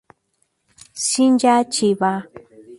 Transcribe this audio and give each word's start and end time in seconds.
Shinya 1.05 1.53
Chiba 1.73 2.11